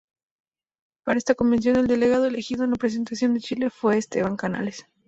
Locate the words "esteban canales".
3.99-4.87